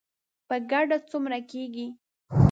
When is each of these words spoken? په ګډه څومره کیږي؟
په 0.47 0.55
ګډه 0.71 0.97
څومره 1.09 1.39
کیږي؟ 1.51 1.87